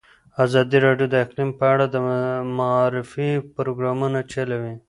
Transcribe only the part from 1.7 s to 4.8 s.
اړه د معارفې پروګرامونه چلولي.